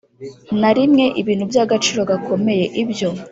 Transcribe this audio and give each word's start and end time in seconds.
na 0.61 0.69
rimwe 0.77 1.05
ibintu 1.21 1.43
by 1.51 1.57
agaciro 1.63 1.99
gakomeye 2.11 2.65
Ibyo 2.81 3.09